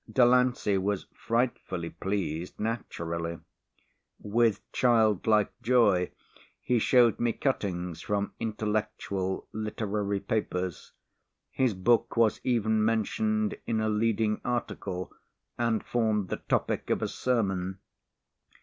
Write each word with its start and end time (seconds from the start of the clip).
Delancey 0.11 0.79
was 0.79 1.05
frightfully 1.13 1.91
pleased, 1.91 2.59
naturally. 2.59 3.37
With 4.17 4.61
child 4.71 5.27
like 5.27 5.53
joy 5.61 6.09
he 6.59 6.79
showed 6.79 7.19
me 7.19 7.33
cuttings 7.33 8.01
from 8.01 8.33
intellectual 8.39 9.47
literary 9.53 10.19
papers. 10.19 10.93
His 11.51 11.75
book 11.75 12.17
was 12.17 12.41
even 12.43 12.83
mentioned 12.83 13.55
in 13.67 13.79
a 13.79 13.89
leading 13.89 14.41
article 14.43 15.13
and 15.55 15.85
formed 15.85 16.29
the 16.29 16.37
topic 16.37 16.89
of 16.89 17.03
a 17.03 17.07
sermon. 17.07 17.77